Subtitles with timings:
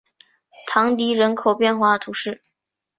[0.65, 2.41] 唐迪人口变化图示